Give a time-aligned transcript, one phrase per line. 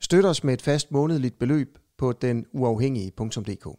[0.00, 3.78] Støt os med et fast månedligt beløb på den uafhængige.dk.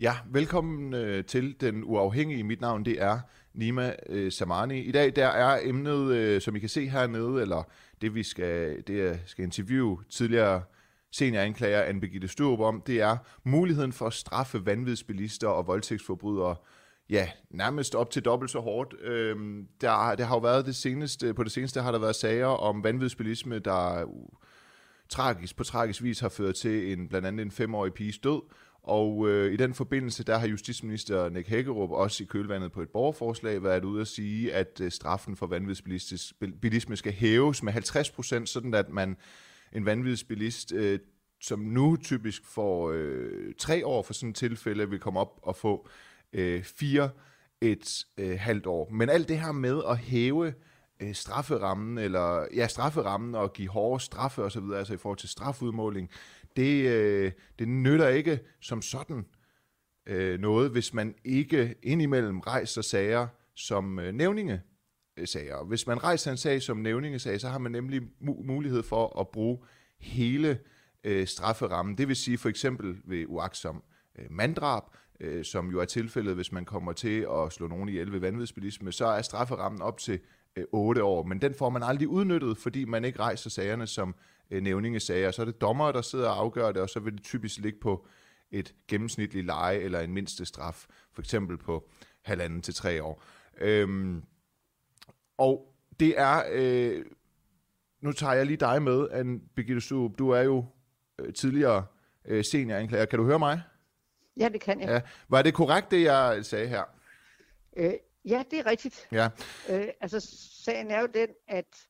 [0.00, 2.44] Ja, velkommen øh, til Den Uafhængige.
[2.44, 3.20] Mit navn det er
[3.54, 4.80] Nima øh, Samani.
[4.80, 7.62] I dag der er emnet, øh, som I kan se hernede, eller
[8.00, 10.62] det vi skal, det jeg skal interviewe tidligere
[11.12, 16.56] senioranklager Anne Birgitte Sturup om, det er muligheden for at straffe vanvidsbilister og voldtægtsforbrydere
[17.10, 18.94] ja, nærmest op til dobbelt så hårdt.
[19.02, 22.46] Øhm, der, det har jo været det seneste, på det seneste har der været sager
[22.46, 24.28] om vanvidsbilisme, der uh,
[25.08, 28.42] tragisk, på tragisk vis har ført til en, blandt andet en femårig piges død,
[28.82, 32.88] og øh, i den forbindelse, der har justitsminister Nick Hækkerup også i kølvandet på et
[32.88, 38.48] borgerforslag været ude at sige, at øh, straffen for vanvidsbilisme skal hæves med 50 procent,
[38.48, 39.16] sådan at man
[39.72, 40.98] en vanvidsbilist, øh,
[41.40, 45.56] som nu typisk får øh, tre år for sådan et tilfælde, vil komme op og
[45.56, 45.88] få
[46.32, 47.10] øh, fire
[47.60, 48.88] et øh, halvt år.
[48.90, 50.54] Men alt det her med at hæve
[51.00, 56.10] øh, strafferammen, eller ja, strafferammen og give hårde straffe osv., altså i forhold til strafudmåling,
[56.56, 59.26] det, øh, det nytter ikke som sådan
[60.06, 64.62] øh, noget, hvis man ikke indimellem rejser sager som øh, nævninge
[65.16, 65.64] øh, sager.
[65.64, 69.28] Hvis man rejser en sag som nævningesag, så har man nemlig mu- mulighed for at
[69.28, 69.58] bruge
[69.98, 70.58] hele
[71.04, 71.98] øh, strafferammen.
[71.98, 73.82] Det vil sige for eksempel ved uaksom
[74.18, 74.82] øh, manddrab,
[75.20, 78.92] øh, som jo er tilfældet, hvis man kommer til at slå nogen ihjel ved vanvidsbilisme,
[78.92, 80.20] så er strafferammen op til
[80.56, 81.22] øh, 8 år.
[81.22, 84.14] Men den får man aldrig udnyttet, fordi man ikke rejser sagerne som
[84.50, 85.30] øh, nævningesager.
[85.30, 87.78] Så er det dommer, der sidder og afgør det, og så vil det typisk ligge
[87.80, 88.06] på
[88.50, 91.88] et gennemsnitligt leje eller en mindste straf, for eksempel på
[92.22, 93.22] halvanden til tre år.
[93.60, 94.22] Øhm,
[95.38, 97.04] og det er, øh,
[98.00, 100.64] nu tager jeg lige dig med, Anne Birgitte Stup, du er jo
[101.18, 101.84] øh, tidligere
[102.24, 103.04] øh, senioranklager.
[103.04, 103.60] Kan du høre mig?
[104.36, 104.88] Ja, det kan jeg.
[104.88, 105.00] Ja.
[105.28, 106.84] Var det korrekt, det jeg sagde her?
[107.76, 109.08] Øh, ja, det er rigtigt.
[109.12, 109.28] Ja.
[109.68, 110.20] Øh, altså,
[110.64, 111.88] sagen er jo den, at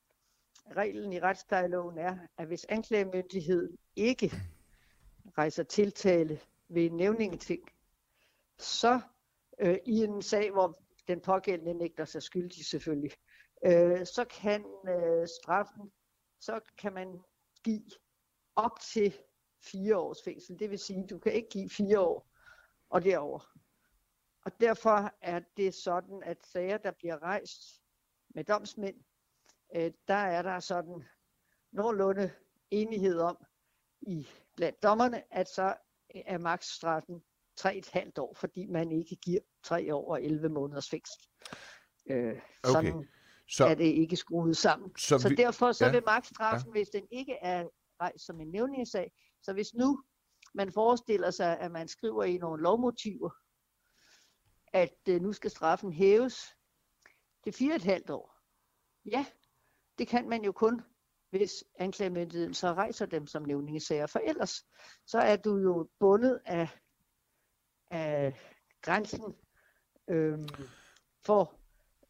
[0.77, 4.33] reglen i retsplejeloven er, at hvis anklagemyndigheden ikke
[5.39, 7.61] rejser tiltale ved nævningeting,
[8.59, 9.01] så
[9.59, 13.13] øh, i en sag, hvor den pågældende nægter sig skyldig selvfølgelig,
[13.67, 15.91] øh, så kan øh, straffen,
[16.41, 17.21] så kan man
[17.65, 17.91] give
[18.57, 19.15] op til
[19.63, 20.59] fire års fængsel.
[20.59, 22.30] Det vil sige, du kan ikke give fire år
[22.91, 23.41] og derover.
[24.45, 27.61] Og derfor er det sådan, at sager, der bliver rejst
[28.35, 28.97] med domsmænd,
[29.77, 31.05] øh, der er der sådan
[31.73, 32.31] nogenlunde
[32.71, 33.37] enighed om
[34.01, 35.75] i blandt dommerne, at så
[36.15, 37.23] er maksstraffen
[37.61, 41.23] 3,5 år, fordi man ikke giver 3 år og 11 måneders fængsel.
[42.07, 42.73] Øh, Okay.
[42.73, 43.09] sådan
[43.49, 44.93] Så, er det ikke skruet sammen.
[44.99, 46.73] så, Så vi, derfor så ja, vil magtstraffen, ja.
[46.73, 47.69] hvis den ikke er
[48.01, 49.13] rejst som en nævningssag,
[49.43, 50.03] så hvis nu
[50.55, 53.31] man forestiller sig, at man skriver i nogle lovmotiver,
[54.73, 56.57] at øh, nu skal straffen hæves
[57.45, 58.35] til fire et halvt år.
[59.05, 59.27] Ja,
[59.99, 60.83] det kan man jo kun,
[61.31, 64.07] hvis anklagemyndigheden så rejser dem som nævningesager.
[64.07, 64.65] For ellers
[65.07, 66.69] så er du jo bundet af,
[67.91, 68.41] af
[68.83, 69.37] grænsen
[70.09, 70.39] øh,
[71.27, 71.55] for,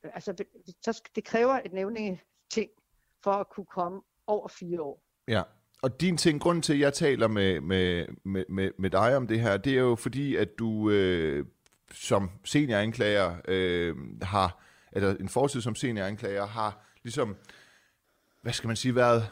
[0.02, 0.44] altså
[0.82, 2.70] så skal, det kræver et nævningeting
[3.22, 5.02] for at kunne komme over fire år.
[5.28, 5.42] ja.
[5.82, 9.26] Og din ting, grund til, at jeg taler med, med, med, med, med dig om
[9.26, 11.46] det her, det er jo fordi, at du øh,
[11.92, 17.36] som senioranklager øh, har, eller en fortid som senioranklager, har ligesom,
[18.42, 19.30] hvad skal man sige, været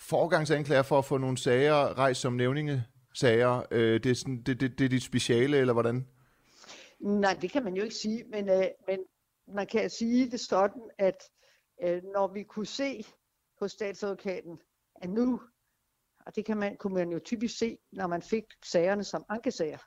[0.00, 3.62] forgangsanklager for at få nogle sager rejst som nævningesager.
[3.70, 6.06] Øh, det, er sådan, det, det, det er dit speciale, eller hvordan?
[7.00, 8.98] Nej, det kan man jo ikke sige, men, øh, men
[9.54, 11.22] man kan sige det sådan, at
[11.84, 13.04] øh, når vi kunne se
[13.60, 14.58] hos statsadvokaten,
[15.02, 15.40] at nu,
[16.28, 19.78] og det kan man, kunne man jo typisk se, når man fik sagerne som ankesager,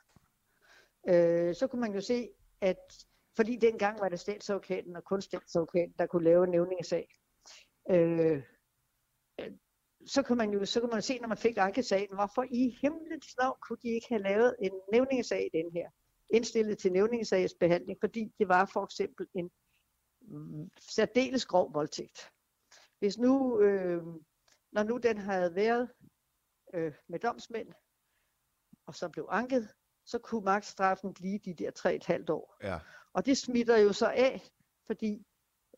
[1.08, 2.28] øh, så kunne man jo se,
[2.60, 3.06] at
[3.36, 7.08] fordi dengang var det statsadvokaten og kun statsadvokaten, der kunne lave en nævningssag.
[7.90, 8.42] Øh,
[10.06, 13.36] så kunne man jo så kunne man se, når man fik ankesagen, hvorfor i himlens
[13.38, 15.90] navn kunne de ikke have lavet en nævningesag i den her?
[16.32, 19.50] indstillet til nævningesagsbehandling, fordi det var for eksempel en
[20.20, 22.30] mm, særdeles grov voldtægt.
[22.98, 24.02] Hvis nu, øh,
[24.72, 25.90] når nu den havde været
[26.72, 27.72] øh, med domsmænd,
[28.86, 29.68] og så blev anket,
[30.04, 31.70] så kunne magtstraffen blive de der
[32.28, 32.56] 3,5 år.
[32.62, 32.80] Ja.
[33.12, 34.50] Og det smitter jo så af,
[34.86, 35.26] fordi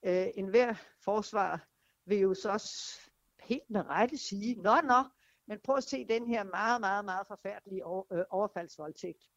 [0.04, 0.74] øh, enhver
[1.04, 1.66] forsvar
[2.06, 3.00] vil jo så også
[3.40, 5.04] helt med rette sige, nå nå,
[5.46, 9.30] Men prøv at se den her meget, meget, meget forfærdelige over, øh, overfaldsvoldtægt.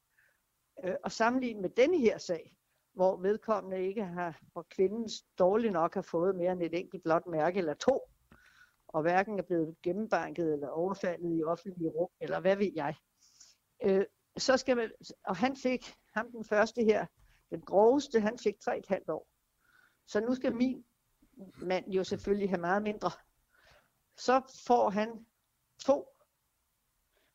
[0.83, 2.57] Øh, og sammenligne med denne her sag,
[2.93, 5.09] hvor vedkommende ikke har, hvor kvinden
[5.39, 8.01] dårligt nok har fået mere end et enkelt blåt mærke eller to,
[8.87, 12.95] og hverken er blevet gennembanket eller overfaldet i offentlige rum, eller hvad ved jeg.
[13.83, 14.05] Øh,
[14.37, 14.91] så skal man,
[15.23, 17.05] og han fik, ham den første her,
[17.49, 19.27] den groveste, han fik 3,5 år.
[20.07, 20.85] Så nu skal min
[21.61, 23.11] mand jo selvfølgelig have meget mindre.
[24.17, 25.25] Så får han
[25.79, 26.07] to.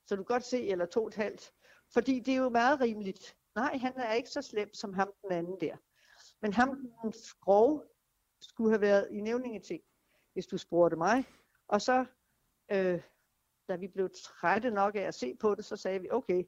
[0.06, 1.52] Så du kan godt se, eller to et halvt.
[1.94, 3.36] Fordi det er jo meget rimeligt.
[3.54, 5.76] Nej, han er ikke så slem som ham den anden der.
[6.42, 7.84] Men ham den grove
[8.40, 9.82] skulle have været i nævningeting,
[10.32, 11.24] hvis du spurgte mig.
[11.68, 12.06] Og så,
[12.72, 13.02] øh,
[13.68, 16.44] da vi blev trætte nok af at se på det, så sagde vi, okay,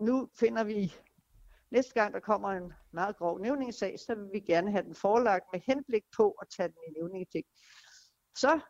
[0.00, 0.94] nu finder vi,
[1.70, 5.44] næste gang der kommer en meget grov nævningssag, så vil vi gerne have den forelagt
[5.52, 7.44] med henblik på at tage den i nævningeting.
[8.36, 8.60] Så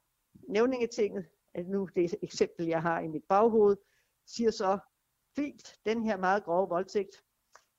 [0.48, 1.26] nævningetinget,
[1.64, 3.76] nu det eksempel, jeg har i mit baghoved,
[4.26, 4.78] siger så,
[5.36, 7.25] fint, den her meget grove voldtægt,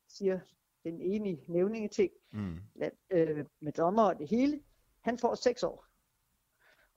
[0.08, 0.40] siger
[0.84, 2.58] den enige nævningeting, mm.
[3.12, 4.64] øh, med dommer og det hele,
[5.02, 5.89] han får seks år.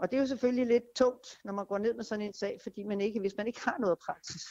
[0.03, 2.59] Og det er jo selvfølgelig lidt tungt, når man går ned med sådan en sag,
[2.63, 4.43] fordi man ikke, hvis man ikke har noget praksis.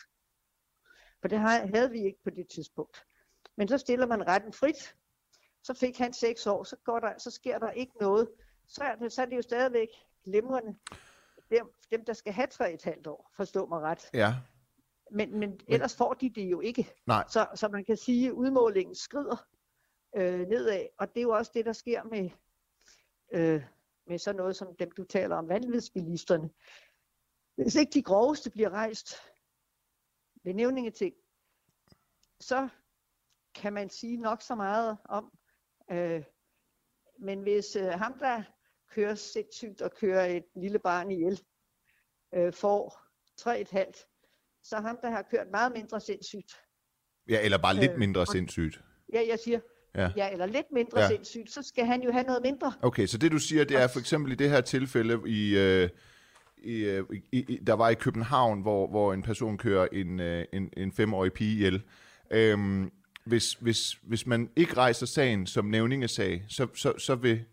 [1.21, 3.05] For det havde vi ikke på det tidspunkt.
[3.57, 4.95] Men så stiller man retten frit.
[5.63, 8.29] Så fik han seks år, så, går der, så sker der ikke noget.
[8.67, 9.87] Så er det, så er det jo stadigvæk
[10.23, 10.77] glimrende.
[11.49, 14.09] Dem, dem der skal have tre et halvt år, forstå mig ret.
[14.13, 14.35] Ja.
[15.11, 16.93] Men, men ellers får de det jo ikke.
[17.07, 17.25] Nej.
[17.29, 19.47] Så, så man kan sige, at udmålingen skrider
[20.15, 20.87] øh, nedad.
[20.99, 22.29] Og det er jo også det, der sker med,
[23.31, 23.63] øh,
[24.11, 26.49] med sådan noget som dem, du taler om, vanvidsbilisterne.
[27.55, 29.15] Hvis ikke de groveste bliver rejst
[30.43, 31.13] ved nævningeting,
[32.39, 32.69] så
[33.55, 35.37] kan man sige nok så meget om.
[35.91, 36.23] Øh,
[37.19, 38.43] men hvis øh, ham, der
[38.89, 41.41] kører sindssygt og kører et lille barn ihjel,
[42.33, 43.01] øh, får
[43.41, 46.53] 3,5, så ham, der har kørt meget mindre sindssygt.
[47.29, 48.83] Ja, eller bare lidt øh, mindre sindssygt.
[49.13, 49.59] Ja, jeg siger,
[49.95, 50.09] ja.
[50.17, 51.07] ja, eller lidt mindre ja.
[51.07, 52.73] sindssygt, så skal han jo have noget mindre.
[52.81, 55.57] Okay, så det du siger, det er for eksempel i det her tilfælde i...
[55.57, 55.89] Øh,
[56.63, 57.01] i,
[57.31, 61.33] i, der var i København, hvor, hvor en person kører en, øh, en, en femårig
[61.33, 61.81] pige ihjel.
[62.31, 62.91] Øhm,
[63.25, 67.43] hvis, hvis, hvis man ikke rejser sagen som nævningesag, så, så, så vil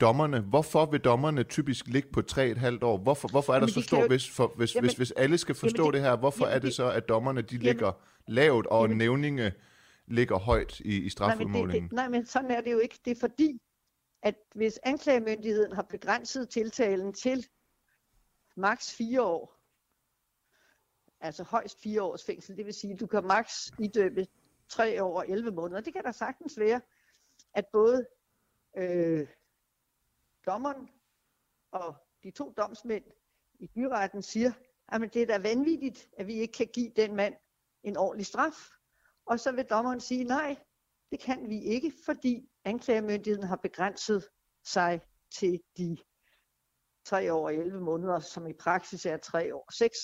[0.00, 2.96] dommerne, hvorfor vil dommerne typisk ligge på 3,5 år?
[2.96, 5.82] Hvorfor, hvorfor er der så stor, hvis, for, hvis, jamen, hvis, hvis alle skal forstå
[5.82, 8.84] jamen, det, her, hvorfor jamen, er det så, at dommerne de ligger jamen, lavt, og
[8.84, 9.52] jamen, nævninge
[10.10, 11.90] ligger højt i, i strafudmålingen?
[11.92, 12.98] Nej, nej, men sådan er det jo ikke.
[13.04, 13.60] Det er fordi,
[14.22, 17.46] at hvis anklagemyndigheden har begrænset tiltalen til
[18.56, 19.56] maks fire år,
[21.20, 24.26] altså højst fire års fængsel, det vil sige, at du kan maks idømme
[24.68, 25.80] tre år og 11 måneder.
[25.80, 26.80] Det kan der sagtens være,
[27.54, 28.06] at både
[28.76, 29.28] øh,
[30.46, 30.88] dommeren
[31.70, 33.04] og de to domsmænd
[33.58, 34.52] i byretten siger,
[34.88, 37.34] at det er da vanvittigt, at vi ikke kan give den mand
[37.82, 38.79] en ordentlig straf.
[39.30, 40.56] Og så vil dommeren sige, nej,
[41.10, 44.24] det kan vi ikke, fordi anklagemyndigheden har begrænset
[44.64, 45.00] sig
[45.38, 45.96] til de
[47.04, 49.98] 3 år og 11 måneder, som i praksis er 3 år og 6.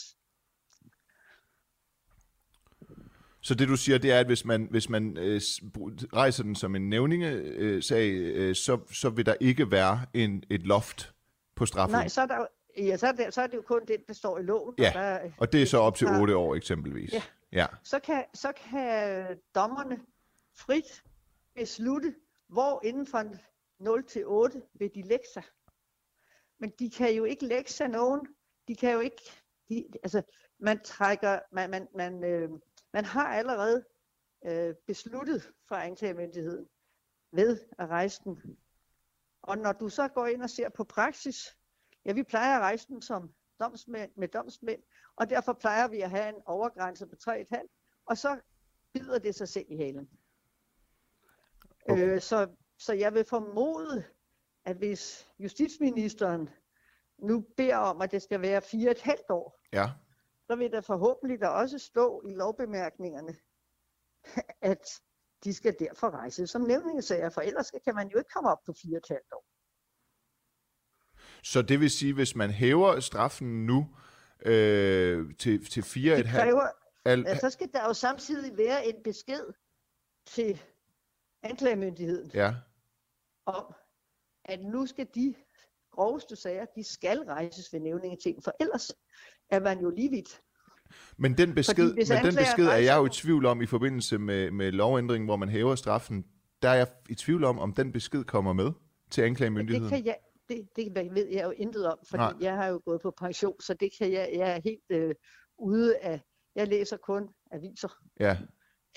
[3.43, 5.41] Så det du siger, det er, at hvis man, hvis man øh,
[6.13, 11.15] rejser den som en nævningesag, øh, så, så vil der ikke være en, et loft
[11.57, 11.93] på straffen?
[11.93, 12.47] Nej, så er, der,
[12.77, 14.75] ja, så, er det, så er det jo kun det, der står i loven.
[14.79, 17.13] Ja, og, der, og det er så op til 8 år eksempelvis?
[17.13, 17.23] Ja.
[17.53, 17.67] ja.
[17.83, 20.01] Så, kan, så kan dommerne
[20.55, 21.03] frit
[21.55, 22.15] beslutte,
[22.49, 23.25] hvor inden for
[23.79, 25.43] 0 til 8 vil de lægge sig.
[26.59, 28.27] Men de kan jo ikke lægge sig nogen.
[28.69, 29.23] De kan jo ikke...
[29.69, 30.23] De, altså,
[30.59, 31.39] man trækker...
[31.53, 32.51] Man, man, man, øh,
[32.93, 33.85] man har allerede
[34.47, 36.67] øh, besluttet fra anklagemyndigheden
[37.33, 38.59] ved at rejse den.
[39.43, 41.56] Og når du så går ind og ser på praksis,
[42.07, 44.83] ja, vi plejer at rejse den som domsmænd, med domsmænd,
[45.17, 48.41] og derfor plejer vi at have en overgrænse på 3,5, og så
[48.93, 50.11] bider det sig selv i halen.
[51.89, 52.15] Okay.
[52.15, 52.49] Øh, så,
[52.79, 54.05] så jeg vil formode,
[54.65, 56.51] at hvis justitsministeren
[57.19, 59.91] nu beder om, at det skal være 4,5 år, ja
[60.47, 63.37] så vil der forhåbentlig der også stå i lovbemærkningerne,
[64.73, 65.03] at
[65.45, 68.73] de skal derfor rejse som nævningesager, for ellers kan man jo ikke komme op på
[68.73, 69.46] 4,5 år.
[71.43, 73.89] Så det vil sige, hvis man hæver straffen nu
[74.43, 76.31] øh, til, til 4,5...
[76.31, 76.69] Kræver,
[77.05, 77.21] al...
[77.21, 79.45] ja, så skal der jo samtidig være en besked
[80.27, 80.61] til
[81.43, 82.55] anklagemyndigheden ja.
[83.47, 83.75] om,
[84.45, 85.35] at nu skal de
[85.93, 88.93] groveste sager, de skal rejses ved nævningeting, for ellers
[89.51, 90.41] er man jo lige vidt.
[91.17, 94.51] Men den besked, men den besked er jeg jo i tvivl om i forbindelse med,
[94.51, 96.25] med lovændringen, hvor man hæver straffen.
[96.63, 98.73] Der er jeg i tvivl om, om den besked kommer med
[99.11, 99.93] til anklagemyndigheden.
[99.93, 100.17] Det kan jeg,
[100.49, 102.35] det, det ved jeg jo intet om, fordi Nej.
[102.41, 105.15] jeg har jo gået på pension, så det kan jeg, jeg er helt øh,
[105.59, 106.21] ude af,
[106.55, 107.89] jeg læser kun aviser
[108.21, 108.37] Ja,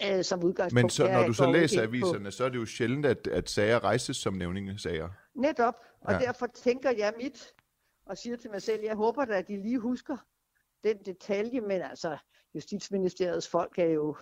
[0.06, 0.84] øh, som udgangspunkt.
[0.84, 3.28] men så, når du så læser ind på- aviserne, så er det jo sjældent, at,
[3.28, 5.10] at sager rejses som nævningesager.
[5.36, 6.20] Netop, og ja.
[6.20, 7.54] derfor tænker jeg mit,
[8.06, 10.18] og siger til mig selv, jeg håber da, at de lige husker
[10.84, 12.18] den detalje, men altså,
[12.56, 14.16] Justitsministeriets folk er jo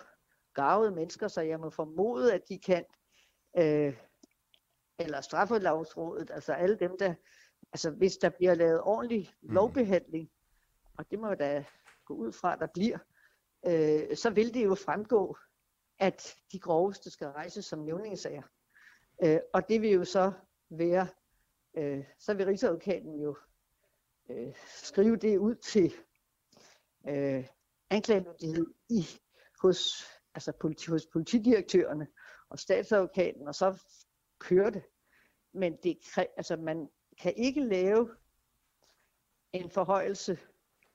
[0.54, 2.84] gavede mennesker, så jeg må formode, at de kan,
[3.58, 3.94] øh,
[4.98, 7.14] eller straffelavsrådet, altså alle dem, der,
[7.72, 9.54] altså hvis der bliver lavet ordentlig Mm.
[9.54, 10.30] lovbehandling,
[10.98, 11.64] og det må da
[12.04, 12.98] gå ud fra, der bliver,
[13.66, 15.36] øh, så vil det jo fremgå,
[15.98, 18.42] at de groveste skal rejses som nævningesager.
[19.24, 20.32] Øh, og det vil jo så
[20.70, 21.08] være,
[21.76, 23.36] øh, så vil Rigsadvokaten jo
[24.30, 25.92] øh, skrive det ud til
[27.08, 27.46] øh,
[27.90, 29.06] anklagemyndighed i,
[29.62, 32.06] hos, altså politi, hos politidirektørerne
[32.48, 33.82] og statsadvokaten, og så
[34.38, 34.78] kørte.
[34.78, 34.82] det.
[35.54, 35.98] Men det,
[36.36, 36.88] altså man
[37.20, 38.10] kan ikke lave
[39.52, 40.38] en forhøjelse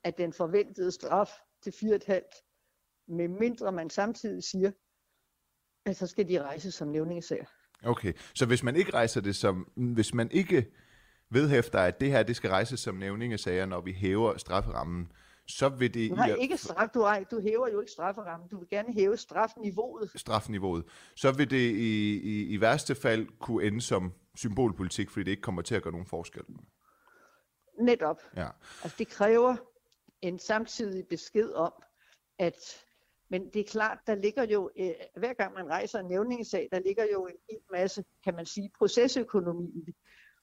[0.04, 1.30] af den forventede straf
[1.62, 4.72] til 4,5, med mindre man samtidig siger,
[5.86, 7.46] at så skal de rejse som nævningesager.
[7.84, 10.72] Okay, så hvis man ikke rejser det som, hvis man ikke
[11.30, 15.12] vedhæfter, at det her, det skal rejses som nævningesager, når vi hæver strafferammen,
[15.48, 16.90] så vil det Nej, i ikke straf.
[16.90, 18.50] Du, ej, du hæver jo ikke strafferammen.
[18.50, 20.12] Du vil gerne hæve strafniveauet.
[20.16, 20.86] strafniveauet,
[21.16, 25.42] så vil det i, i, i værste fald kunne ende som symbolpolitik, fordi det ikke
[25.42, 26.44] kommer til at gøre nogen forskel.
[27.82, 28.22] Netop.
[28.36, 28.48] Ja.
[28.84, 29.56] Altså det kræver
[30.22, 31.74] en samtidig besked om,
[32.40, 32.56] at
[33.30, 36.80] men det er klart, der ligger jo, øh, hver gang man rejser en nævningesag, der
[36.80, 39.96] ligger jo en hel masse, kan man sige, procesøkonomi i det.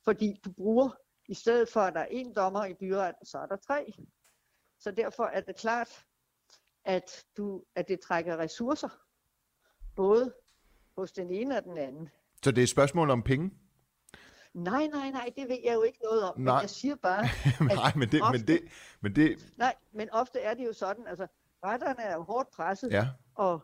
[0.05, 0.91] Fordi du bruger,
[1.29, 3.93] i stedet for at der er en dommer i byretten, så er der tre.
[4.81, 6.05] Så derfor er det klart,
[6.85, 8.89] at, du, at det trækker ressourcer,
[9.97, 10.35] både
[10.97, 12.09] hos den ene og den anden.
[12.45, 13.51] Så det er et spørgsmål om penge?
[14.55, 16.55] Nej, nej, nej, det ved jeg jo ikke noget om, Nej.
[16.55, 17.25] men jeg siger bare,
[17.77, 18.61] Nej, men det, men ofte- det,
[19.01, 21.27] men det, nej, men ofte er det jo sådan, altså
[21.65, 23.09] retterne er jo hårdt presset, ja.
[23.35, 23.61] og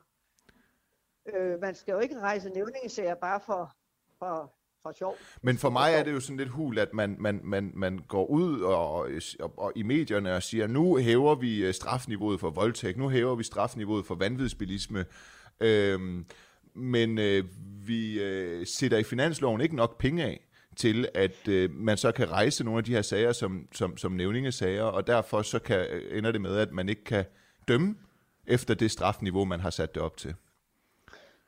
[1.27, 3.77] øh, man skal jo ikke rejse nævningesager bare for,
[4.19, 4.56] for,
[4.87, 5.17] for sjov.
[5.43, 8.27] Men for mig er det jo sådan lidt hul, at man, man, man, man går
[8.27, 9.09] ud og,
[9.41, 13.35] og, og i medierne og siger, nu hæver vi øh, strafniveauet for voldtægt, nu hæver
[13.35, 15.05] vi strafniveauet for vanvidsbilisme,
[15.61, 16.27] øhm,
[16.75, 17.45] men øh,
[17.87, 20.41] vi øh, sætter i finansloven ikke nok penge af
[20.77, 24.13] til, at øh, man så kan rejse nogle af de her sager som, som, som
[24.13, 27.25] nævningesager, og derfor så kan, øh, ender det med, at man ikke kan
[27.69, 27.97] dømme
[28.47, 30.35] efter det strafniveau, man har sat det op til.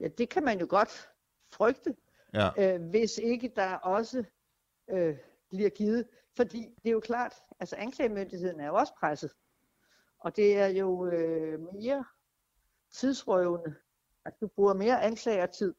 [0.00, 1.09] Ja, det kan man jo godt
[1.52, 1.95] frygte,
[2.35, 2.50] Ja.
[2.58, 4.25] øh, hvis ikke der også
[4.90, 5.18] øh,
[5.50, 6.08] bliver givet.
[6.37, 9.32] Fordi det er jo klart, altså anklagemyndigheden er jo også presset.
[10.18, 12.04] Og det er jo øh, mere
[12.92, 13.75] tidsrøvende,
[14.25, 15.75] at du bruger mere anklagertid,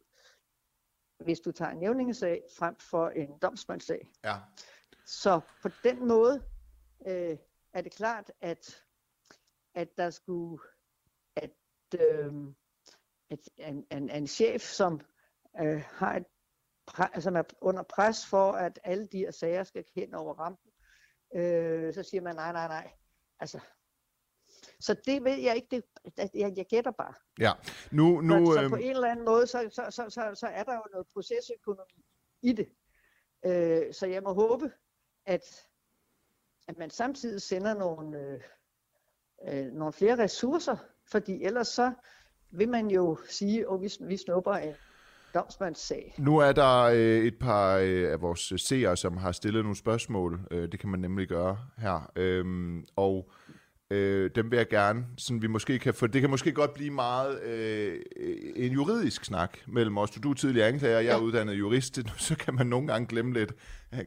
[1.20, 4.12] hvis du tager en nævningesag frem for en domsmandssag.
[4.24, 4.36] ja.
[5.06, 6.44] Så på den måde
[7.08, 7.38] øh,
[7.74, 8.84] er det klart, at,
[9.76, 10.64] at der skulle,
[11.36, 11.52] at,
[12.00, 12.34] øh,
[13.30, 15.02] at en, en, en chef, som
[15.62, 16.26] øh, har et,
[16.90, 20.72] pre- som er under pres for, at alle de her sager skal hen over rampen,
[21.36, 22.92] øh, så siger man nej, nej, nej.
[23.40, 23.60] Altså,
[24.80, 25.84] så det ved jeg ikke, det,
[26.34, 27.14] jeg, jeg gætter bare.
[27.40, 27.52] ja.
[27.92, 30.48] Nu, nu, Så, så øhm, på en eller anden måde, så, så, så, så, så
[30.48, 32.06] er der jo noget procesøkonomi
[32.42, 32.70] i det.
[33.46, 34.72] Øh, så jeg må håbe,
[35.26, 35.44] at,
[36.68, 38.42] at man samtidig sender nogle, øh,
[39.48, 40.78] øh, nogle flere ressourcer,
[41.12, 41.94] fordi ellers så
[42.52, 44.76] vil man jo sige, at vi, vi snupper en
[45.34, 46.14] domsmandssag.
[46.18, 50.40] Nu er der øh, et par øh, af vores seere, som har stillet nogle spørgsmål.
[50.52, 52.12] Øh, det kan man nemlig gøre her.
[52.16, 53.32] Øhm, og
[53.92, 56.92] øh, dem vil jeg gerne, sådan vi måske kan få, det kan måske godt blive
[56.92, 58.00] meget øh,
[58.56, 60.12] en juridisk snak mellem os.
[60.12, 61.20] Du er tidligere anklager, jeg er Ja.
[61.24, 63.54] uddannet jurist, så kan man nogle gange glemme lidt,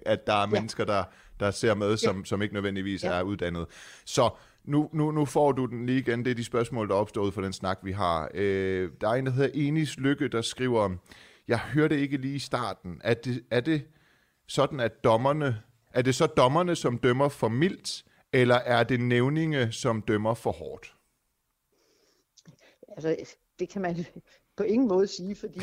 [0.06, 1.04] at der er mennesker, der,
[1.40, 3.08] der ser med, som, som ikke nødvendigvis Ja.
[3.12, 3.66] er uddannet.
[4.04, 4.30] Så
[4.64, 6.24] nu, nu, nu får du den lige igen.
[6.24, 8.30] Det er de spørgsmål, der er opstået for den snak, vi har.
[8.34, 10.96] Øh, der er en, der hedder Enis Lykke, der skriver,
[11.48, 13.00] jeg hørte ikke lige i starten.
[13.04, 13.86] Er det, er det
[14.48, 19.72] sådan, at dommerne, er det så dommerne, som dømmer for mildt, eller er det nævninge,
[19.72, 20.96] som dømmer for hårdt?
[22.88, 23.96] Altså, det kan man
[24.56, 25.60] på ingen måde sige, fordi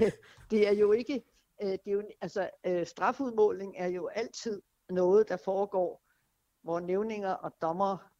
[0.50, 1.22] det er jo ikke,
[1.62, 6.02] øh, det er jo, altså, øh, strafudmåling er jo altid noget, der foregår,
[6.62, 8.11] hvor nævninger og dommer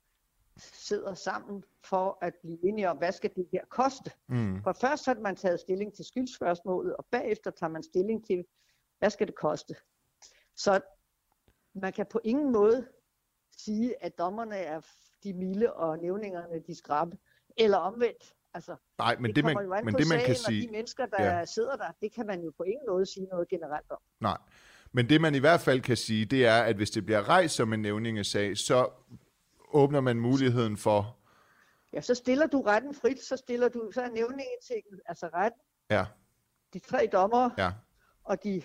[0.57, 4.11] sidder sammen for at blive enige om, hvad skal det her koste.
[4.29, 4.63] Mm.
[4.63, 8.45] For først har man taget stilling til skyldsspørgsmålet, og bagefter tager man stilling til,
[8.99, 9.75] hvad skal det koste.
[10.57, 10.81] Så
[11.75, 12.89] man kan på ingen måde
[13.59, 14.81] sige, at dommerne er
[15.25, 17.19] de milde, og nævningerne de skrappe.
[17.57, 18.35] Eller omvendt.
[18.55, 20.67] Altså, Nej, men det, det, man, jo men det man sagen, kan sige...
[20.67, 21.45] de mennesker, der ja.
[21.45, 23.99] sidder der, det kan man jo på ingen måde sige noget generelt om.
[24.21, 24.39] Nej.
[24.93, 27.55] Men det man i hvert fald kan sige, det er, at hvis det bliver rejst
[27.55, 28.91] som en nævningesag, så
[29.73, 31.19] åbner man muligheden for...
[31.93, 35.61] Ja, så stiller du retten frit, så stiller du, så er nævningetingen, altså retten,
[35.91, 36.07] Ja,
[36.73, 37.73] de tre dommere ja,
[38.25, 38.63] og de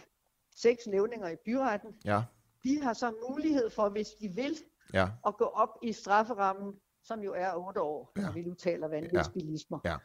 [0.56, 2.24] seks nævninger i byretten, ja,
[2.64, 4.58] de har så mulighed for, hvis de vil,
[4.94, 6.74] ja, at gå op i strafferammen,
[7.04, 8.22] som jo er 8 år, Ja.
[8.22, 9.80] når vi nu taler vanvidsbilismer.
[9.86, 9.98] Ja.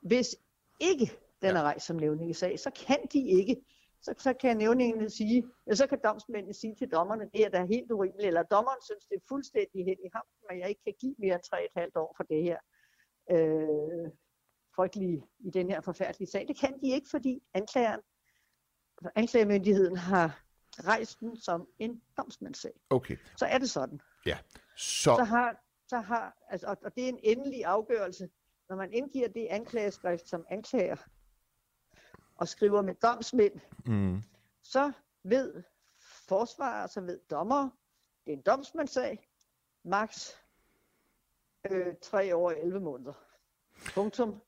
[0.00, 0.36] Hvis
[0.80, 3.56] ikke den er rejst som nævningesag, så kan de ikke,
[4.02, 5.44] så, så kan nævningene sige,
[5.74, 9.16] så kan domsmændene sige til dommerne, det er da helt urimeligt, eller dommeren synes, det
[9.16, 12.24] er fuldstændig hen i ham, men jeg ikke kan give mere end 3,5 år for
[12.24, 12.58] det her
[13.30, 14.10] øh,
[14.76, 16.48] frygtelige, i den her forfærdelige sag.
[16.48, 18.00] Det kan de ikke, fordi anklageren,
[19.14, 20.42] anklagemyndigheden har
[20.84, 22.72] rejst den som en domsmandssag.
[22.90, 23.16] okay.
[23.36, 24.00] Så er det sådan
[24.76, 25.56] så Så, har,
[25.88, 28.28] så har altså, og, og det er en endelig afgørelse,
[28.68, 30.96] når man indgiver det anklageskrift som anklager
[32.42, 33.52] og skriver med domsmænd,
[33.86, 34.22] mm,
[34.62, 34.92] så
[35.24, 35.62] ved
[36.28, 37.68] forsvarer, så ved dommer,
[38.24, 39.28] det er en domsmandssag,
[39.84, 40.36] maks
[41.70, 43.12] øh, 3 år og 11 måneder.
[43.94, 44.40] Punktum.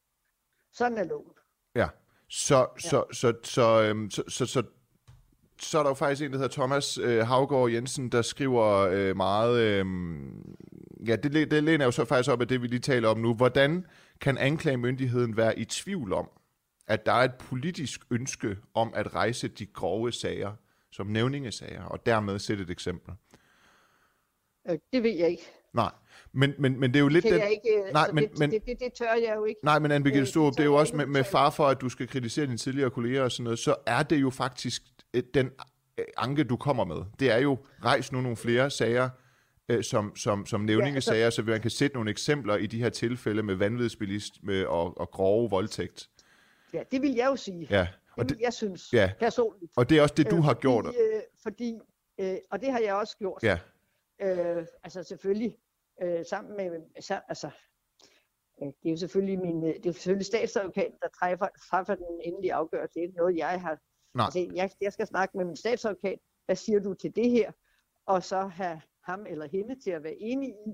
[0.72, 1.32] Sådan er loven.
[1.74, 1.88] ja.
[2.28, 4.62] Så, så, så, så, øhm, så, så, så,
[5.60, 9.16] så er der jo faktisk en, der hedder Thomas øh, Havgård Jensen, der skriver øh,
[9.16, 9.60] meget...
[9.60, 9.86] Øh,
[11.06, 13.34] ja, det, det læner jo så faktisk op af det, vi lige taler om nu.
[13.34, 13.86] Hvordan
[14.20, 16.30] kan anklagemyndigheden være i tvivl om,
[16.86, 20.52] at der er et politisk ønske om at rejse de grove sager
[20.92, 23.14] som nævningesager, og dermed sætte et eksempel?
[24.70, 25.42] Øh, det ved jeg ikke.
[25.72, 25.90] Nej,
[26.32, 27.40] men, men, men det er jo lidt Kan den...
[27.40, 29.60] jeg ikke øh, Nej, altså, men- det, men- det, det, det, tør jeg jo ikke.
[29.64, 31.66] Nej, men Anne Birgitte Øh, Storup, det det er jo også med, med far for,
[31.66, 34.82] at du skal kritisere dine tidligere kolleger og sådan noget, så er det jo faktisk
[35.34, 35.50] den
[36.16, 36.96] anke, du kommer med.
[37.20, 39.10] Det er jo, rejs nu nogle flere sager,
[39.68, 43.42] øh, som, som, som nævningesager, så man kan sætte nogle eksempler i de her tilfælde
[43.42, 46.08] med vanvidsbilisme og, og grove voldtægt.
[46.74, 47.66] Ja, det vil jeg jo sige.
[47.70, 49.12] Ja, og Det det, jeg synes ja.
[49.18, 49.72] personligt.
[49.76, 50.86] og det er også det, du Øh, har fordi, gjort.
[50.86, 51.78] Øh, fordi,
[52.18, 53.42] øh, og det har jeg også gjort.
[53.42, 53.58] Ja,
[54.22, 55.58] Øh, altså selvfølgelig
[56.02, 57.50] øh, sammen med, så, altså,
[58.62, 61.94] øh, det er jo selvfølgelig min, øh, det er jo selvfølgelig statsadvokaten, der træffer, træffer
[61.94, 62.94] den endelige afgørelse.
[62.94, 63.78] Det er ikke noget, jeg har.
[64.14, 64.24] Nej.
[64.24, 66.18] Altså, jeg, jeg skal snakke med min statsadvokat.
[66.46, 67.52] Hvad siger du til det her?
[68.06, 70.70] Og så have ham eller hende til at være enige i,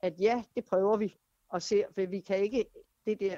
[0.00, 1.16] at ja, det prøver vi
[1.48, 2.64] og ser, for vi kan ikke
[3.06, 3.36] det der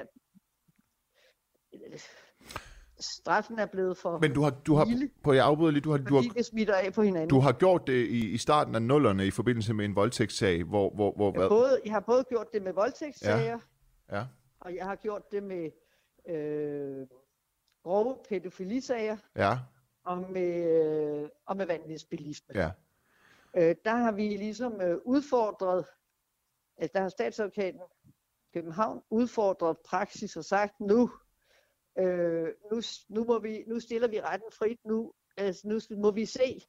[3.01, 5.11] straffen er blevet for, men du har, du har Lille.
[5.23, 7.29] på jeg afbryder lige, du har, du har, det smitter af på hinanden.
[7.29, 10.91] du har gjort det i, i starten af nullerne i forbindelse med en voldtægtssag, hvor,
[10.95, 11.43] hvor, hvor Jeg, hvad?
[11.43, 13.59] har både, jeg har både gjort det med voldtægtssager,
[14.13, 14.25] Ja,
[14.61, 15.71] og jeg har gjort det med
[16.29, 17.07] øh,
[17.83, 19.59] grove pædofilisager ja,
[20.05, 20.83] og med,
[21.23, 22.55] øh, og med vanvidsbilisme.
[22.61, 22.71] ja,
[23.57, 25.85] Øh, der har vi ligesom øh, udfordret,
[26.77, 27.81] altså der har statsadvokaten
[28.55, 31.11] København udfordret praksis og sagt, nu,
[31.99, 36.25] øh, nu, nu, må vi, nu stiller vi retten frit, nu, altså, nu må vi
[36.25, 36.61] se,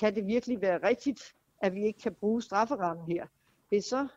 [0.00, 3.26] kan det virkelig være rigtigt, at vi ikke kan bruge strafferammen her.
[3.70, 4.08] Det er så,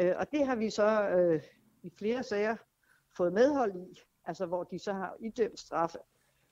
[0.00, 1.42] øh, og det har vi så øh,
[1.82, 2.56] i flere sager
[3.16, 5.98] fået medhold i, altså hvor de så har idømt straffe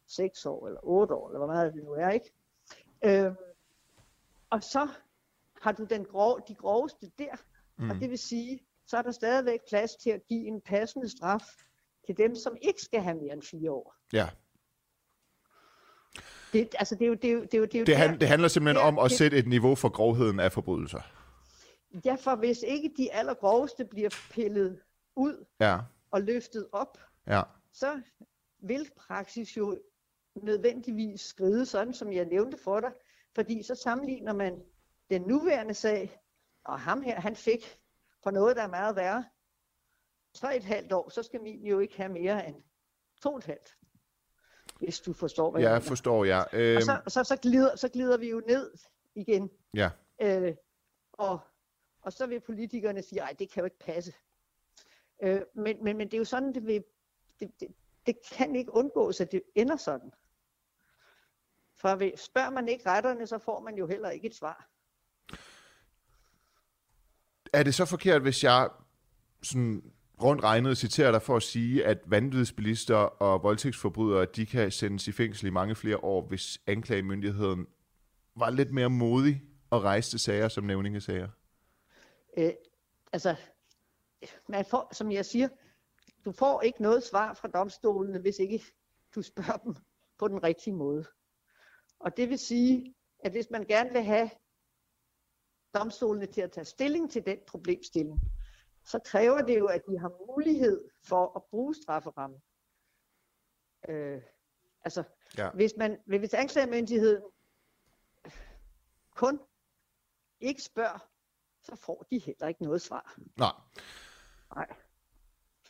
[0.07, 2.33] 6 år eller 8 år, eller hvor meget det nu er, ikke?
[3.05, 3.33] Øh,
[4.51, 4.89] og så
[5.63, 7.37] har du den grove, de groveste der,
[7.77, 7.91] mm.
[7.91, 11.45] og det vil sige, så er der stadigvæk plads til at give en passende straf
[12.07, 13.95] til dem, som ikke skal have mere end fire år.
[14.13, 14.29] ja.
[16.53, 18.21] Det, altså, det er jo det, er jo, det, er jo, det, er Det, han,
[18.21, 21.01] det handler simpelthen der- om at det- sætte et niveau for grovheden af forbrydelser.
[22.05, 24.81] Ja, for hvis ikke de allergroveste bliver pillet
[25.17, 25.79] ud Ja,
[26.11, 28.01] og løftet op, ja, så
[28.63, 29.79] vil praksis jo
[30.43, 32.93] nødvendigvis skride, sådan som jeg nævnte for dig,
[33.35, 34.63] fordi så sammenligner man
[35.11, 36.19] den nuværende sag,
[36.65, 37.79] og ham her, han fik
[38.23, 39.25] for noget, der er meget værre,
[40.35, 42.57] tre et halvt år, så skal min jo ikke have mere end
[43.23, 43.77] to et halvt,
[44.79, 45.89] hvis du forstår, hvad jeg jeg mener.
[45.89, 46.47] forstår jeg.
[46.53, 48.73] Øhm, Og så, så, så, glider, så glider vi jo ned
[49.15, 49.91] igen, ja,
[50.23, 50.55] øh,
[51.13, 51.41] og,
[52.03, 54.15] og så vil politikerne sige, nej, det kan jo ikke passe.
[55.23, 56.85] Øh, men, men, men det er jo sådan, det vil,
[57.41, 57.69] det, det,
[58.07, 60.13] det kan ikke undgås, at det ender sådan.
[61.75, 64.69] For spørger man ikke retterne, så får man jo heller ikke et svar.
[67.53, 68.71] er det så forkert, hvis jeg
[69.43, 75.09] sådan rundt regnet citerer dig for at sige, at vanvidsbilister og voldtægtsforbrydere, de kan sendes
[75.09, 77.67] i fængsel i mange flere år, hvis anklagemyndigheden
[78.37, 81.29] var lidt mere modig og rejste sager som nævningesager?
[82.37, 82.53] Øh,
[83.13, 83.37] altså,
[84.49, 85.49] man får, som jeg siger,
[86.25, 88.65] du får ikke noget svar fra domstolene, hvis ikke
[89.15, 89.75] du spørger dem
[90.19, 91.05] på den rigtige måde.
[92.01, 94.31] Og det vil sige, at hvis man gerne vil have
[95.75, 98.21] domstolene til at tage stilling til den problemstilling,
[98.85, 102.41] så kræver det jo, at de har mulighed for at bruge strafferammen.
[103.89, 104.23] Øh,
[104.85, 105.03] altså,
[105.39, 105.51] Ja.
[105.51, 107.23] hvis, man, hvis anklagemyndigheden
[109.17, 109.41] kun
[110.41, 111.09] ikke spørger,
[111.63, 113.15] så får de heller ikke noget svar.
[113.37, 113.53] Nej.
[114.55, 114.67] Nej.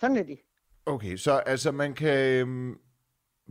[0.01, 0.39] Sådan er det.
[0.87, 2.81] Okay, så altså man kan øhm,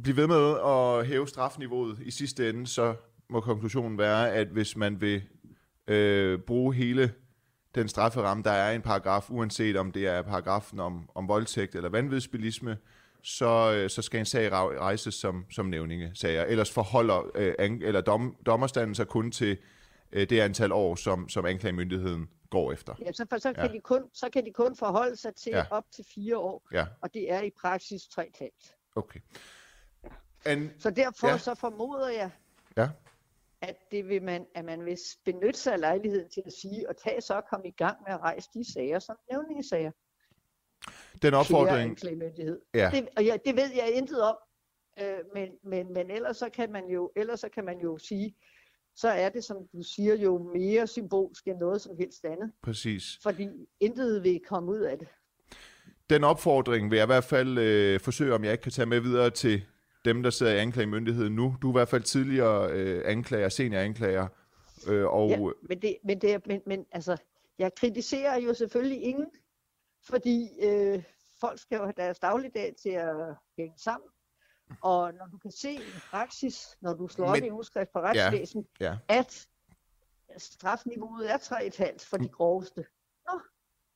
[0.03, 2.95] blive ved med at hæve strafniveauet i sidste ende, så
[3.29, 5.29] må konklusionen være, at hvis man vil
[5.87, 7.15] øh, bruge hele
[7.75, 11.75] den strafferamme, der er i en paragraf, uanset om det er paragrafen om, om voldtægt
[11.75, 12.77] eller vanvidsbilisme,
[13.23, 16.43] så, øh, så skal en sag rejses som, som nævningesager.
[16.43, 19.57] Ellers forholder øh, an, eller dom, dommerstanden sig kun til
[20.11, 22.95] øh, det antal år, som, som anklagemyndigheden går efter.
[23.05, 23.71] Ja, så, for, så, kan ja.
[23.71, 25.63] de kun, så kan de kun forholde sig til ja.
[25.69, 26.85] op til fire år, ja.
[27.01, 28.75] og det er i praksis tre talt.
[28.95, 29.19] Okay.
[30.03, 30.09] Ja.
[30.45, 31.37] And, så derfor ja.
[31.37, 32.29] så formoder jeg,
[32.77, 32.89] ja.
[33.61, 36.97] At det vil man, at man vil benytte sig af lejligheden til at sige, og
[36.97, 39.91] tage så og komme i gang med at rejse de sager som nævningesager.
[41.21, 41.97] Den opfordring...
[42.73, 42.89] Ja.
[42.93, 44.35] Det, og ja, det ved jeg intet om,
[45.01, 48.35] øh, men, men, men ellers, så kan man jo, ellers så kan man jo sige,
[48.95, 52.51] så er det, som du siger, jo mere symbolsk end noget som helst andet.
[52.63, 53.03] Præcis.
[53.23, 55.07] Fordi intet vil komme ud af det.
[56.09, 58.99] Den opfordring vil jeg i hvert fald øh, forsøge, om jeg ikke kan tage med
[58.99, 59.65] videre til
[60.05, 61.55] dem, der sidder i anklagemyndigheden nu.
[61.61, 64.27] Du er i hvert fald tidligere øh, anklager, senior anklager.
[64.87, 65.29] Øh, og...
[65.29, 65.37] Ja,
[65.69, 67.17] men, det, men, det, men, men altså,
[67.59, 69.27] jeg kritiserer jo selvfølgelig ingen,
[70.03, 71.03] fordi øh,
[71.39, 74.09] folk skal jo have deres dagligdag til at hænge sammen.
[74.81, 77.99] Og når du kan se i praksis, når du slår Men, op i udskrift på
[77.99, 78.97] retsvæsen, ja, ja.
[79.19, 79.47] at
[80.37, 82.85] strafniveauet er 3,5 for de groveste.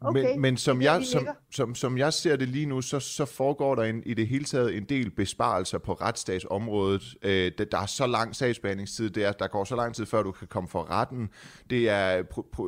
[0.07, 0.31] Okay.
[0.31, 3.75] Men, men som, jeg, som, som, som jeg ser det lige nu, så, så foregår
[3.75, 7.15] der en, i det hele taget en del besparelser på retsstatsområdet.
[7.21, 10.23] Øh, der, der er så lang sagsbehandlingstid, det er, der går så lang tid, før
[10.23, 11.29] du kan komme for retten.
[11.69, 12.23] Det, er,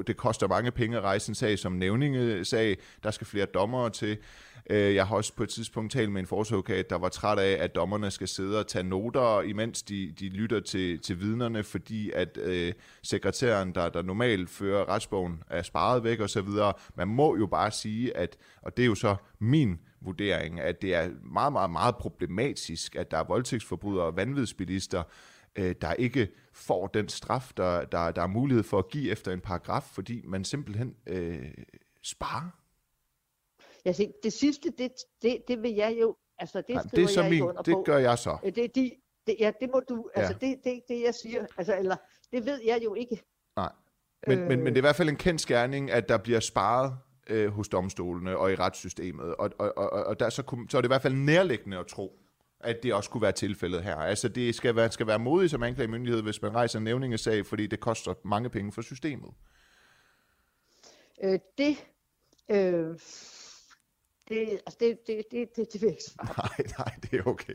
[0.07, 2.77] det koster mange penge at rejse en sag som nævningesag.
[3.03, 4.17] Der skal flere dommere til.
[4.69, 7.63] Øh, jeg har også på et tidspunkt talt med en forsvarsadvokat, der var træt af,
[7.63, 12.11] at dommerne skal sidde og tage noter, imens de, de lytter til, til vidnerne, fordi
[12.11, 16.47] at øh, sekretæren, der, der normalt fører retsbogen, er sparet væk osv.
[16.95, 20.95] Man må jo bare sige, at, og det er jo så min vurdering, at det
[20.95, 25.03] er meget, meget, meget problematisk, at der er voldtægtsforbrydere og vanvidsbilister,
[25.55, 29.31] øh, der ikke får den straf, der, der, der er mulighed for at give efter
[29.31, 31.45] en paragraf, fordi man simpelthen øh,
[32.03, 32.66] sparer
[33.87, 37.07] jeg siger, det sidste, det, det, det vil jeg jo, altså det Nej, det er
[37.07, 37.83] så jeg min, under det på.
[37.83, 38.37] gør jeg så.
[38.43, 38.91] Det, de,
[39.27, 40.21] det, ja, det må du, ja.
[40.21, 41.95] altså det, det, det jeg siger, altså, eller
[42.31, 43.23] det ved jeg jo ikke.
[43.55, 43.71] Nej,
[44.27, 46.39] men, øh, men, men det er i hvert fald en kendt skærning, at der bliver
[46.39, 46.97] sparet
[47.27, 50.81] øh, hos domstolene og i retssystemet, og, og, og, og der, så, kunne, så er
[50.81, 52.19] det i hvert fald nærliggende at tro,
[52.59, 53.95] at det også kunne være tilfældet her.
[53.95, 57.67] Altså det skal være, skal være modigt som anklagemyndighed, hvis man rejser en nævningesag, fordi
[57.67, 59.31] det koster mange penge for systemet.
[61.23, 61.77] Øh, det
[62.49, 62.95] øh,
[64.29, 67.23] det, altså det, det, det, det, det vil jeg ikke svare Nej, nej, det er
[67.27, 67.53] okay.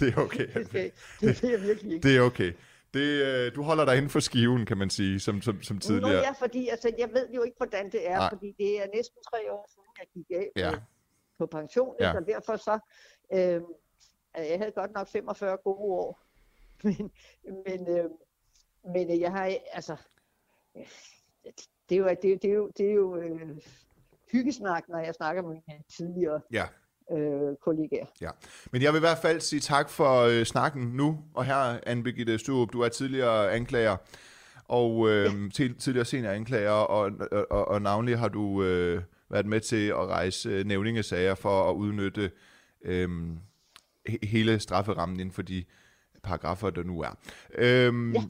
[0.00, 0.46] Det er okay.
[0.54, 2.08] det, det, det vil jeg virkelig ikke.
[2.08, 2.52] Det er okay.
[2.94, 6.12] Det, øh, du holder dig inden for skiven, kan man sige, som, som, som tidligere.
[6.12, 8.28] Nå ja, fordi altså, jeg ved jo ikke, hvordan det er, nej.
[8.30, 10.70] fordi det er næsten tre år siden, jeg gik af ja.
[10.70, 10.76] på,
[11.38, 12.16] på pension, ja.
[12.16, 12.78] og derfor så,
[13.32, 13.60] øh,
[14.36, 16.20] jeg havde godt nok 45 gode år,
[16.84, 17.10] men,
[17.66, 18.10] men, øh,
[18.94, 19.96] men jeg har, altså,
[21.88, 23.56] det er jo, det, det er jo, det er jo øh,
[24.34, 26.64] hyggesnak, når jeg snakker med mine tidligere ja.
[27.16, 28.06] øh, kollegaer.
[28.20, 28.30] Ja.
[28.72, 32.38] Men jeg vil i hvert fald sige tak for øh, snakken nu, og her, Anne-Birgitte
[32.38, 33.96] Sturup, du er tidligere anklager,
[34.68, 35.68] og øh, ja.
[35.78, 40.06] tidligere senior anklager, og, og, og, og navnlig har du øh, været med til at
[40.06, 42.30] rejse øh, nævningesager for at udnytte
[42.84, 43.08] øh,
[44.22, 45.64] hele strafferammen inden for de
[46.22, 47.18] paragrafer, der nu er.
[47.54, 48.20] Øh, ja.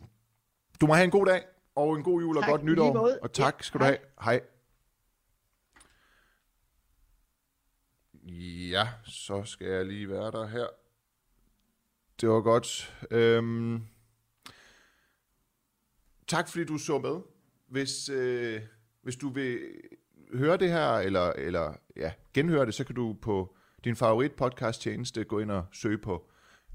[0.81, 1.43] Du må have en god dag,
[1.75, 3.09] og en god jul tak, og godt nytår.
[3.23, 3.99] Og tak ja, skal du hej.
[4.19, 4.41] have.
[4.41, 4.41] Hej.
[8.27, 10.67] Ja, så skal jeg lige være der her.
[12.21, 12.97] Det var godt.
[13.11, 13.83] Øhm,
[16.27, 17.21] tak fordi du så med.
[17.69, 18.61] Hvis, øh,
[19.03, 19.59] hvis du vil
[20.35, 24.83] høre det her, eller, eller ja, genhøre det, så kan du på din favorit podcast
[24.83, 26.31] tjeneste gå ind og søge på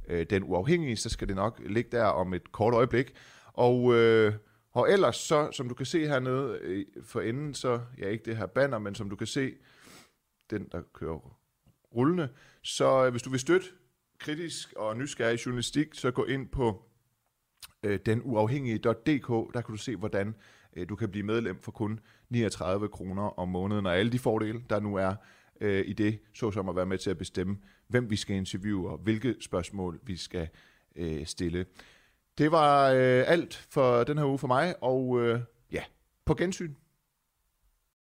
[0.08, 3.16] øh, Den Uafhængige, så skal det nok ligge der om et kort øjeblik.
[3.54, 4.34] Og, øh,
[4.72, 8.38] og ellers, så, som du kan se hernede øh, for enden, så, ja ikke det
[8.38, 9.54] her banner, men som du kan se,
[10.50, 11.39] den der kører
[11.96, 12.30] rullende.
[12.64, 13.68] Så øh, hvis du vil støtte
[14.20, 16.86] kritisk og nysgerrig journalistik, så gå ind på
[17.84, 19.54] øh, denuafhængige.dk.
[19.54, 20.36] Der kan du se, hvordan
[20.76, 22.00] øh, du kan blive medlem for kun
[22.30, 25.16] 39 kroner om måneden, og alle de fordele, der nu er
[25.62, 28.98] øh, i det, såsom at være med til at bestemme, hvem vi skal interviewe, og
[28.98, 30.50] hvilke spørgsmål vi skal
[30.96, 31.66] øh, stille.
[32.38, 35.40] Det var øh, alt for den her uge for mig, og øh,
[35.72, 35.84] ja,
[36.26, 36.74] på gensyn.